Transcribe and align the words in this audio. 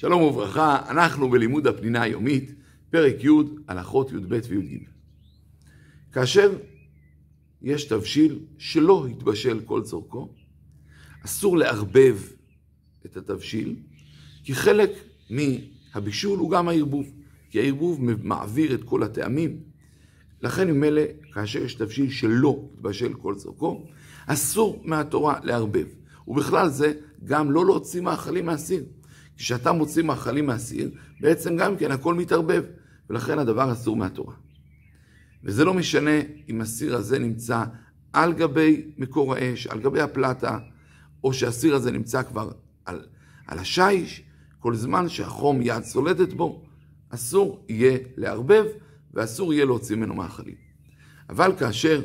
שלום 0.00 0.22
וברכה, 0.22 0.90
אנחנו 0.90 1.30
בלימוד 1.30 1.66
הפנינה 1.66 2.02
היומית, 2.02 2.54
פרק 2.90 3.24
י', 3.24 3.28
הלכות 3.68 4.12
י"ב 4.12 4.40
וי"ג. 4.48 4.84
כאשר 6.12 6.52
יש 7.62 7.84
תבשיל 7.84 8.38
שלא 8.58 9.06
התבשל 9.06 9.60
כל 9.64 9.82
צורכו, 9.82 10.28
אסור 11.24 11.56
לערבב 11.56 12.18
את 13.06 13.16
התבשיל, 13.16 13.76
כי 14.44 14.54
חלק 14.54 14.90
מהבישול 15.30 16.38
הוא 16.38 16.50
גם 16.50 16.68
הערבוב, 16.68 17.06
כי 17.50 17.60
הערבוב 17.60 18.04
מעביר 18.22 18.74
את 18.74 18.84
כל 18.84 19.02
הטעמים. 19.02 19.60
לכן 20.42 20.70
ממילא, 20.70 21.02
כאשר 21.32 21.64
יש 21.64 21.74
תבשיל 21.74 22.10
שלא 22.10 22.68
התבשל 22.74 23.14
כל 23.14 23.34
צורכו, 23.34 23.86
אסור 24.26 24.82
מהתורה 24.84 25.38
לערבב. 25.42 25.86
ובכלל 26.28 26.68
זה, 26.68 26.92
גם 27.24 27.50
לא 27.50 27.64
להוציא 27.64 28.00
מאכלים 28.00 28.46
מהסיר. 28.46 28.84
כשאתה 29.38 29.72
מוציא 29.72 30.02
מאכלים 30.02 30.46
מהסיר, 30.46 30.90
בעצם 31.20 31.56
גם 31.56 31.76
כן 31.76 31.90
הכל 31.90 32.14
מתערבב, 32.14 32.64
ולכן 33.10 33.38
הדבר 33.38 33.72
אסור 33.72 33.96
מהתורה. 33.96 34.34
וזה 35.44 35.64
לא 35.64 35.74
משנה 35.74 36.20
אם 36.48 36.60
הסיר 36.60 36.96
הזה 36.96 37.18
נמצא 37.18 37.64
על 38.12 38.32
גבי 38.32 38.90
מקור 38.98 39.34
האש, 39.34 39.66
על 39.66 39.80
גבי 39.80 40.00
הפלטה, 40.00 40.58
או 41.24 41.32
שהסיר 41.32 41.74
הזה 41.74 41.90
נמצא 41.90 42.22
כבר 42.22 42.50
על, 42.84 43.06
על 43.46 43.58
השיש, 43.58 44.22
כל 44.58 44.74
זמן 44.74 45.08
שהחום 45.08 45.60
יד 45.62 45.84
סולדת 45.84 46.32
בו, 46.32 46.64
אסור 47.08 47.64
יהיה 47.68 47.98
לערבב, 48.16 48.64
ואסור 49.14 49.54
יהיה 49.54 49.64
להוציא 49.64 49.96
ממנו 49.96 50.14
מאכלים. 50.14 50.54
אבל 51.30 51.52
כאשר 51.58 52.02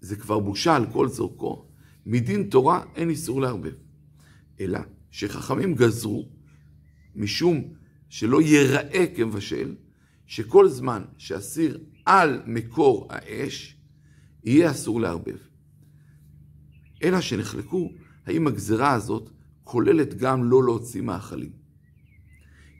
זה 0.00 0.16
כבר 0.16 0.38
בושה 0.38 0.76
על 0.76 0.86
כל 0.92 1.08
צורכו, 1.08 1.64
מדין 2.06 2.42
תורה 2.42 2.82
אין 2.96 3.10
איסור 3.10 3.40
לערבב. 3.40 3.74
אלא 4.60 4.78
שחכמים 5.10 5.74
גזרו 5.74 6.39
משום 7.14 7.74
שלא 8.08 8.42
ייראה 8.42 9.06
כמבשל, 9.16 9.74
שכל 10.26 10.68
זמן 10.68 11.02
שאסיר 11.18 11.78
על 12.06 12.42
מקור 12.46 13.06
האש, 13.10 13.76
יהיה 14.44 14.70
אסור 14.70 15.00
לערבב. 15.00 15.36
אלא 17.02 17.20
שנחלקו 17.20 17.92
האם 18.26 18.46
הגזרה 18.46 18.92
הזאת 18.92 19.30
כוללת 19.64 20.14
גם 20.14 20.44
לא 20.44 20.64
להוציא 20.64 21.02
מאכלים. 21.02 21.52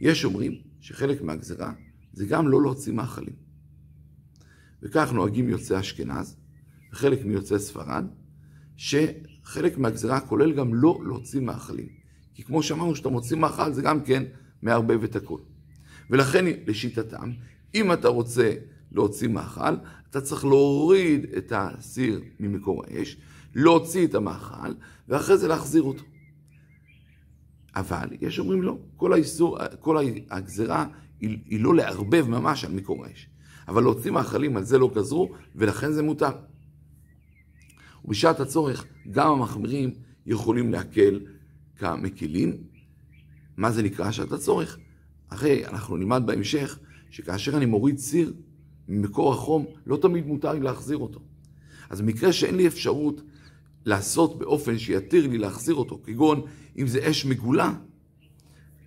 יש 0.00 0.24
אומרים 0.24 0.52
שחלק 0.80 1.22
מהגזרה 1.22 1.72
זה 2.12 2.26
גם 2.26 2.48
לא 2.48 2.62
להוציא 2.62 2.92
מאכלים. 2.92 3.34
וכך 4.82 5.12
נוהגים 5.12 5.48
יוצאי 5.48 5.80
אשכנז 5.80 6.36
וחלק 6.92 7.24
מיוצאי 7.24 7.58
ספרד, 7.58 8.04
שחלק 8.76 9.78
מהגזרה 9.78 10.20
כולל 10.20 10.52
גם 10.52 10.74
לא 10.74 11.00
להוציא 11.04 11.40
מאכלים. 11.40 11.99
כי 12.34 12.42
כמו 12.42 12.62
שאמרנו, 12.62 12.96
שאתה 12.96 13.08
מוציא 13.08 13.36
מאכל 13.36 13.72
זה 13.72 13.82
גם 13.82 14.00
כן 14.00 14.22
מערבב 14.62 15.04
את 15.04 15.16
הכל. 15.16 15.38
ולכן 16.10 16.44
לשיטתם, 16.66 17.30
אם 17.74 17.92
אתה 17.92 18.08
רוצה 18.08 18.52
להוציא 18.92 19.28
מאכל, 19.28 19.74
אתה 20.10 20.20
צריך 20.20 20.44
להוריד 20.44 21.26
את 21.36 21.52
הסיר 21.56 22.20
ממקור 22.40 22.84
האש, 22.86 23.16
להוציא 23.54 24.06
את 24.06 24.14
המאכל, 24.14 24.72
ואחרי 25.08 25.38
זה 25.38 25.48
להחזיר 25.48 25.82
אותו. 25.82 26.02
אבל 27.76 28.08
יש 28.20 28.38
אומרים 28.38 28.62
לא, 28.62 28.78
כל 28.96 29.12
האיסור, 29.12 29.58
כל 29.80 30.06
הגזרה 30.30 30.86
היא, 31.20 31.38
היא 31.46 31.60
לא 31.60 31.74
לערבב 31.74 32.26
ממש 32.28 32.64
על 32.64 32.72
מקור 32.72 33.04
האש. 33.06 33.28
אבל 33.68 33.82
להוציא 33.82 34.10
מאכלים 34.10 34.56
על 34.56 34.64
זה 34.64 34.78
לא 34.78 34.90
גזרו, 34.94 35.30
ולכן 35.54 35.92
זה 35.92 36.02
מותר. 36.02 36.32
ובשעת 38.04 38.40
הצורך, 38.40 38.86
גם 39.10 39.30
המחמירים 39.30 39.94
יכולים 40.26 40.72
להקל 40.72 41.20
כמקילים. 41.80 42.56
מה 43.56 43.70
זה 43.70 43.82
נקרא 43.82 44.10
שעת 44.10 44.32
הצורך? 44.32 44.78
הרי 45.30 45.66
אנחנו 45.66 45.96
נלמד 45.96 46.22
בהמשך 46.26 46.78
שכאשר 47.10 47.56
אני 47.56 47.66
מוריד 47.66 47.98
סיר 47.98 48.32
ממקור 48.88 49.32
החום, 49.32 49.66
לא 49.86 49.96
תמיד 49.96 50.26
מותר 50.26 50.52
לי 50.52 50.60
להחזיר 50.60 50.96
אותו. 50.96 51.20
אז 51.90 52.00
במקרה 52.00 52.32
שאין 52.32 52.56
לי 52.56 52.66
אפשרות 52.66 53.22
לעשות 53.84 54.38
באופן 54.38 54.78
שיתיר 54.78 55.26
לי 55.26 55.38
להחזיר 55.38 55.74
אותו, 55.74 56.00
כגון 56.04 56.42
אם 56.78 56.86
זה 56.86 57.10
אש 57.10 57.26
מגולה, 57.26 57.74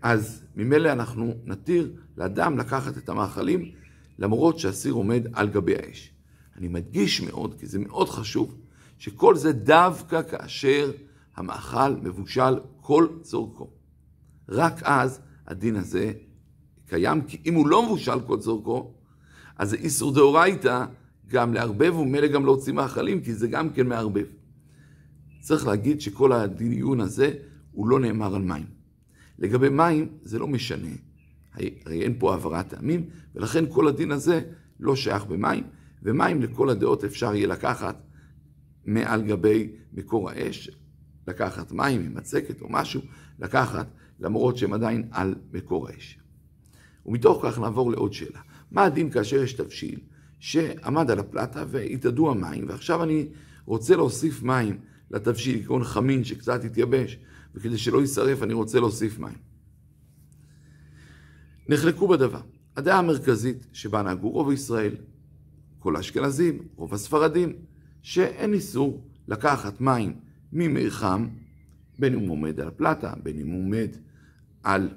אז 0.02 0.44
ממילא 0.56 0.92
אנחנו 0.92 1.34
נתיר 1.46 1.94
לאדם 2.18 2.58
לקחת 2.58 2.98
את 2.98 3.10
המאכלים 3.10 3.72
למרות 4.20 4.60
שהסיר 4.60 4.94
עומד 4.94 5.28
על 5.34 5.50
גבי 5.50 5.76
האש. 5.76 6.12
אני 6.58 6.68
מדגיש 6.68 7.22
מאוד, 7.22 7.56
כי 7.60 7.68
זה 7.68 7.80
מאוד 7.80 8.10
חשוב, 8.10 8.58
שכל 8.98 9.36
זה 9.36 9.52
דווקא 9.52 10.22
כאשר 10.24 10.92
המאכל 11.36 11.96
מבושל 11.96 12.54
כל 12.84 13.08
צורכו. 13.22 13.70
רק 14.50 14.84
אז 14.84 15.22
הדין 15.48 15.76
הזה 15.76 16.14
קיים, 16.86 17.22
כי 17.22 17.38
אם 17.46 17.54
הוא 17.54 17.68
לא 17.68 17.86
מבושל 17.86 18.20
כל 18.20 18.40
צורכו, 18.40 18.94
אז 19.58 19.70
זה 19.70 19.76
איסור 19.76 20.14
דאורייתא 20.14 20.86
גם 21.28 21.54
לערבב 21.54 21.96
ומילא 21.96 22.28
גם 22.28 22.46
להוציא 22.46 22.74
מאכלים, 22.74 23.22
כי 23.22 23.34
זה 23.34 23.48
גם 23.48 23.70
כן 23.70 23.88
מערבב. 23.88 24.26
צריך 25.42 25.68
להגיד 25.68 26.02
שכל 26.02 26.32
הדיון 26.32 27.02
הזה 27.02 27.34
הוא 27.72 27.88
לא 27.88 28.00
נאמר 28.00 28.36
על 28.36 28.42
מים. 28.42 28.66
לגבי 29.40 29.70
מים 29.70 30.08
זה 30.24 30.40
לא 30.40 30.48
משנה, 30.48 30.96
הרי 31.54 32.02
אין 32.02 32.16
פה 32.20 32.34
העברת 32.34 32.68
טעמים, 32.68 33.10
ולכן 33.36 33.66
כל 33.70 33.88
הדין 33.88 34.12
הזה 34.12 34.42
לא 34.80 34.96
שייך 34.96 35.26
במים, 35.26 35.64
ומים 36.04 36.42
לכל 36.42 36.70
הדעות 36.70 37.04
אפשר 37.04 37.36
יהיה 37.36 37.48
לקחת 37.48 38.04
מעל 38.86 39.22
גבי 39.22 39.72
מקור 39.94 40.30
האש, 40.30 40.70
לקחת 41.28 41.72
מים 41.72 42.02
עם 42.02 42.16
מצקת 42.16 42.62
או 42.62 42.68
משהו, 42.70 43.02
לקחת, 43.40 43.88
למרות 44.20 44.58
שהם 44.58 44.74
עדיין 44.74 45.08
על 45.12 45.36
מקור 45.54 45.90
האש. 45.90 46.20
ומתוך 47.06 47.46
כך 47.46 47.60
נעבור 47.60 47.92
לעוד 47.92 48.14
שאלה. 48.14 48.40
מה 48.72 48.84
הדין 48.84 49.10
כאשר 49.10 49.44
יש 49.44 49.54
תבשיל 49.54 50.00
שעמד 50.40 51.12
על 51.12 51.20
הפלטה 51.20 51.64
והתאדו 51.68 52.32
המים, 52.32 52.66
ועכשיו 52.68 53.04
אני 53.04 53.28
רוצה 53.66 53.96
להוסיף 53.96 54.44
מים 54.44 54.80
לתבשיל, 55.12 55.64
כגון 55.64 55.84
חמין 55.84 56.24
שקצת 56.24 56.64
התייבש, 56.64 57.18
וכדי 57.56 57.78
שלא 57.78 58.02
יישרף 58.02 58.44
אני 58.44 58.54
רוצה 58.54 58.80
להוסיף 58.80 59.20
מים. 59.20 59.38
נחלקו 61.70 62.08
בדבר. 62.08 62.42
הדעה 62.78 63.00
המרכזית 63.00 63.68
שבה 63.74 64.02
נהגו 64.02 64.30
רוב 64.30 64.52
ישראל, 64.52 64.96
כל 65.80 65.96
האשכנזים, 65.96 66.68
רוב 66.76 66.94
הספרדים, 66.94 67.54
שאין 68.02 68.54
איסור 68.54 69.08
לקחת 69.28 69.82
מים 69.82 70.16
ממי 70.54 70.90
חם, 70.90 71.28
בין 72.00 72.14
אם 72.14 72.20
הוא 72.20 72.32
עומד 72.32 72.60
על 72.60 72.68
הפלטה, 72.68 73.14
בין 73.24 73.40
אם 73.40 73.48
הוא 73.48 73.66
עומד 73.66 73.90
על 74.64 74.90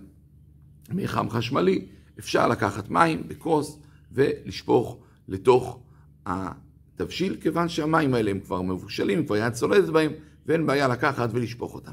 מי 0.93 1.09
חם 1.09 1.31
חשמלי, 1.31 1.87
אפשר 2.19 2.49
לקחת 2.49 2.91
מים 2.91 3.29
בכוס 3.29 3.79
ולשפוך 4.13 4.99
לתוך 5.29 5.81
התבשיל, 6.27 7.37
כיוון 7.41 7.69
שהמים 7.69 8.15
האלה 8.15 8.31
הם 8.31 8.41
כבר 8.41 8.63
מבושלים, 8.63 9.27
כבר 9.27 9.37
יד 9.37 9.53
צולדת 9.53 9.89
בהם, 9.89 10.13
ואין 10.47 10.67
בעיה 10.67 10.89
לקחת 10.89 11.29
ולשפוך 11.33 11.75
אותם. 11.75 11.93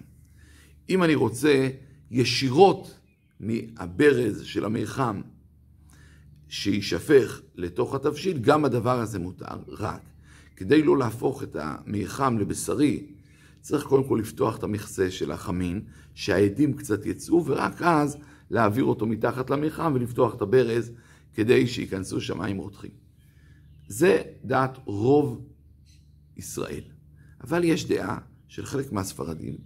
אם 0.89 1.03
אני 1.03 1.15
רוצה 1.15 1.69
ישירות 2.11 2.99
מהברז 3.39 4.43
של 4.43 4.65
המי 4.65 4.85
חם 4.85 5.21
שיישפך 6.47 7.41
לתוך 7.55 7.95
התבשיל, 7.95 8.37
גם 8.37 8.65
הדבר 8.65 8.99
הזה 8.99 9.19
מותר, 9.19 9.55
רק 9.67 10.01
כדי 10.55 10.83
לא 10.83 10.97
להפוך 10.97 11.43
את 11.43 11.55
המי 11.59 12.07
חם 12.07 12.37
לבשרי, 12.39 13.03
צריך 13.63 13.83
קודם 13.83 14.03
כל 14.03 14.19
לפתוח 14.21 14.57
את 14.57 14.63
המכסה 14.63 15.11
של 15.11 15.31
החמין, 15.31 15.81
שהעדים 16.13 16.73
קצת 16.73 17.05
יצאו, 17.05 17.45
ורק 17.45 17.81
אז 17.81 18.17
להעביר 18.49 18.83
אותו 18.83 19.05
מתחת 19.05 19.49
למרחם 19.49 19.91
ולפתוח 19.95 20.35
את 20.35 20.41
הברז 20.41 20.91
כדי 21.33 21.67
שייכנסו 21.67 22.21
שם 22.21 22.39
מים 22.39 22.57
רותחים. 22.57 22.91
זה 23.87 24.21
דעת 24.43 24.77
רוב 24.85 25.45
ישראל. 26.37 26.83
אבל 27.43 27.63
יש 27.63 27.87
דעה 27.87 28.17
של 28.47 28.65
חלק 28.65 28.91
מהספרדים 28.91 29.57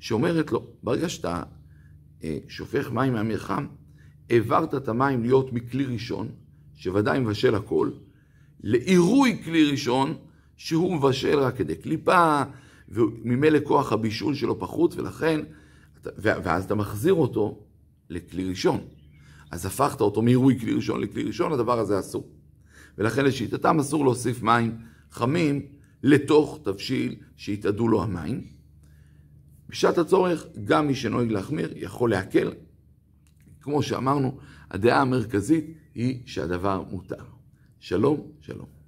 שאומרת 0.00 0.52
לו, 0.52 0.66
ברגע 0.82 1.08
שאתה 1.08 1.42
אה, 2.24 2.38
שופך 2.48 2.90
מים 2.90 3.12
מהמרחם, 3.12 3.66
העברת 4.30 4.74
את 4.74 4.88
המים 4.88 5.22
להיות 5.22 5.52
מכלי 5.52 5.84
ראשון, 5.84 6.28
שוודאי 6.74 7.20
מבשל 7.20 7.54
הכל, 7.54 7.90
לעירוי 8.60 9.42
כלי 9.44 9.70
ראשון, 9.70 10.16
שהוא 10.56 10.96
מבשל 10.96 11.38
רק 11.38 11.56
כדי 11.56 11.74
קליפה, 11.74 12.42
וממילא 12.90 13.58
כוח 13.64 13.92
הבישול 13.92 14.34
שלו 14.34 14.58
פחות, 14.58 14.96
ולכן, 14.96 15.40
ואז 16.04 16.64
אתה 16.64 16.74
מחזיר 16.74 17.14
אותו 17.14 17.58
לכלי 18.10 18.44
ראשון. 18.44 18.80
אז 19.50 19.66
הפכת 19.66 20.00
אותו 20.00 20.22
מעירוי 20.22 20.58
כלי 20.58 20.72
ראשון 20.72 21.00
לכלי 21.00 21.22
ראשון, 21.22 21.52
הדבר 21.52 21.78
הזה 21.78 21.98
אסור. 21.98 22.28
ולכן 22.98 23.24
לשיטתם 23.24 23.80
אסור 23.80 24.04
להוסיף 24.04 24.42
מים 24.42 24.76
חמים 25.10 25.66
לתוך 26.02 26.58
תבשיל 26.62 27.14
שהתאדו 27.36 27.88
לו 27.88 28.02
המים. 28.02 28.46
בשעת 29.68 29.98
הצורך, 29.98 30.46
גם 30.64 30.86
מי 30.86 30.94
שנוהג 30.94 31.30
להחמיר 31.30 31.72
יכול 31.76 32.10
להקל. 32.10 32.52
כמו 33.60 33.82
שאמרנו, 33.82 34.38
הדעה 34.70 35.00
המרכזית 35.00 35.64
היא 35.94 36.22
שהדבר 36.26 36.82
מותר. 36.90 37.24
שלום, 37.80 38.32
שלום. 38.40 38.79